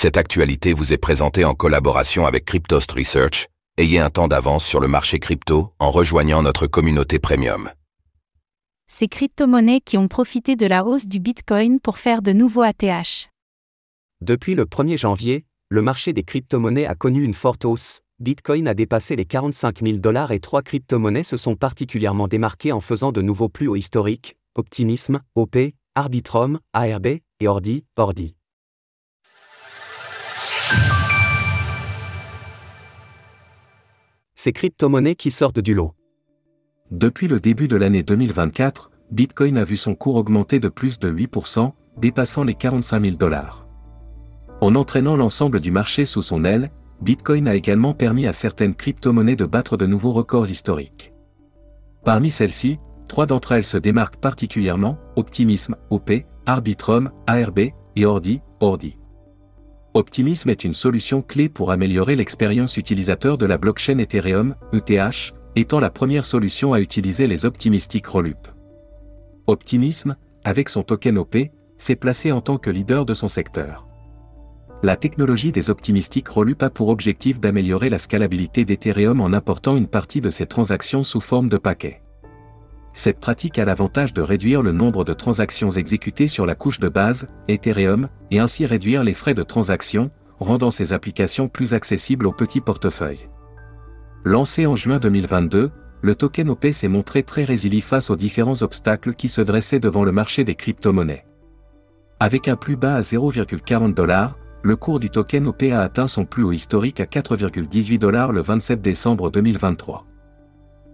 [0.00, 3.48] Cette actualité vous est présentée en collaboration avec Cryptost Research.
[3.78, 7.68] Ayez un temps d'avance sur le marché crypto en rejoignant notre communauté premium.
[8.86, 13.28] Ces crypto-monnaies qui ont profité de la hausse du Bitcoin pour faire de nouveaux ATH.
[14.20, 17.98] Depuis le 1er janvier, le marché des crypto-monnaies a connu une forte hausse.
[18.20, 22.80] Bitcoin a dépassé les 45 000 dollars et trois crypto-monnaies se sont particulièrement démarquées en
[22.80, 25.56] faisant de nouveaux plus hauts historiques, Optimism, OP,
[25.96, 27.06] Arbitrum, ARB
[27.40, 28.36] et Ordi, Ordi.
[34.52, 35.94] Crypto-monnaies qui sortent du lot.
[36.90, 41.10] Depuis le début de l'année 2024, Bitcoin a vu son cours augmenter de plus de
[41.10, 43.66] 8%, dépassant les 45 000 dollars.
[44.60, 46.70] En entraînant l'ensemble du marché sous son aile,
[47.00, 51.12] Bitcoin a également permis à certaines crypto-monnaies de battre de nouveaux records historiques.
[52.04, 56.10] Parmi celles-ci, trois d'entre elles se démarquent particulièrement, Optimism, OP,
[56.46, 57.60] Arbitrum, ARB,
[57.96, 58.96] et Ordi, Ordi.
[59.98, 65.80] Optimism est une solution clé pour améliorer l'expérience utilisateur de la blockchain Ethereum, ETH, étant
[65.80, 68.46] la première solution à utiliser les optimistic rollup.
[69.48, 70.14] Optimism,
[70.44, 71.36] avec son token OP,
[71.78, 73.88] s'est placé en tant que leader de son secteur.
[74.84, 79.88] La technologie des optimistic rollup a pour objectif d'améliorer la scalabilité d'Ethereum en apportant une
[79.88, 82.02] partie de ses transactions sous forme de paquets.
[82.92, 86.88] Cette pratique a l'avantage de réduire le nombre de transactions exécutées sur la couche de
[86.88, 92.32] base, Ethereum, et ainsi réduire les frais de transaction, rendant ces applications plus accessibles aux
[92.32, 93.28] petits portefeuilles.
[94.24, 99.14] Lancé en juin 2022, le token OP s'est montré très résilient face aux différents obstacles
[99.14, 101.24] qui se dressaient devant le marché des crypto-monnaies.
[102.20, 106.24] Avec un plus bas à 0,40 dollars, le cours du token OP a atteint son
[106.24, 110.04] plus haut historique à 4,18 dollars le 27 décembre 2023.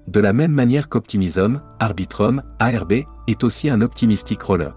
[0.06, 2.92] De la même manière qu'Optimism, Arbitrum, ARB,
[3.26, 4.76] est aussi un optimistic roll-up.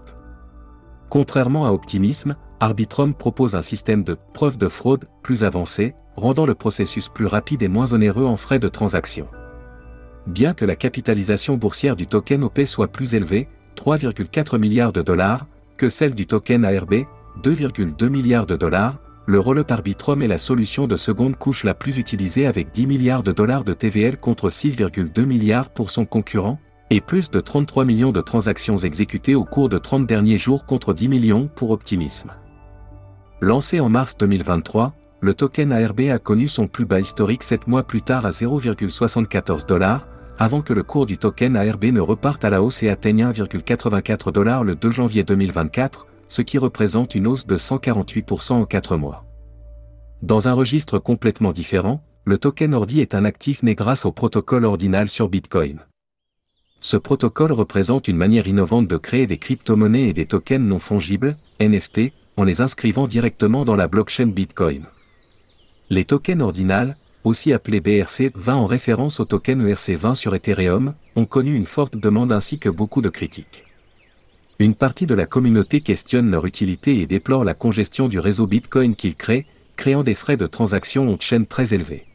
[1.10, 6.54] Contrairement à Optimism, Arbitrum propose un système de preuve de fraude plus avancé, rendant le
[6.54, 9.28] processus plus rapide et moins onéreux en frais de transaction.
[10.26, 15.46] Bien que la capitalisation boursière du token OP soit plus élevée, 3,4 milliards de dollars,
[15.76, 17.04] que celle du token ARB,
[17.42, 21.98] 2,2 milliards de dollars, le roll-up Arbitrum est la solution de seconde couche la plus
[21.98, 26.58] utilisée avec 10 milliards de dollars de TVL contre 6,2 milliards pour son concurrent,
[26.88, 30.94] et plus de 33 millions de transactions exécutées au cours de 30 derniers jours contre
[30.94, 32.30] 10 millions pour Optimism.
[33.42, 37.82] Lancé en mars 2023, le token ARB a connu son plus bas historique 7 mois
[37.82, 40.06] plus tard à 0,74 dollars,
[40.38, 44.32] avant que le cours du token ARB ne reparte à la hausse et atteigne 1,84
[44.32, 49.24] dollars le 2 janvier 2024, ce qui représente une hausse de 148% en 4 mois.
[50.22, 54.64] Dans un registre complètement différent, le token Ordi est un actif né grâce au protocole
[54.64, 55.80] ordinal sur Bitcoin.
[56.80, 61.36] Ce protocole représente une manière innovante de créer des crypto-monnaies et des tokens non fongibles,
[61.60, 64.84] NFT, en les inscrivant directement dans la blockchain Bitcoin.
[65.90, 71.54] Les tokens ordinals, aussi appelés BRC20 en référence au token ERC20 sur Ethereum, ont connu
[71.54, 73.64] une forte demande ainsi que beaucoup de critiques.
[74.60, 78.96] Une partie de la communauté questionne leur utilité et déplore la congestion du réseau Bitcoin
[78.96, 79.46] qu'ils créent,
[79.76, 82.06] créant des frais de transaction on-chain très élevés.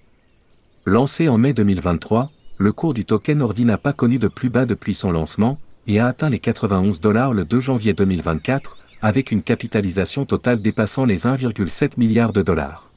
[0.85, 4.65] Lancé en mai 2023, le cours du token Ordi n'a pas connu de plus bas
[4.65, 9.41] depuis son lancement, et a atteint les 91 dollars le 2 janvier 2024, avec une
[9.41, 12.89] capitalisation totale dépassant les 1,7 milliards de dollars.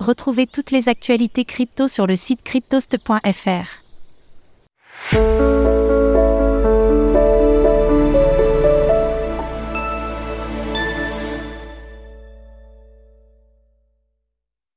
[0.00, 3.68] Retrouvez toutes les actualités crypto sur le site cryptost.fr.